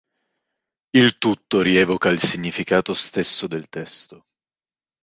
Il 0.97 1.19
tutto 1.19 1.61
rievoca 1.61 2.09
il 2.09 2.19
significato 2.19 2.95
stesso 2.95 3.45
del 3.45 3.69
testo. 3.69 4.23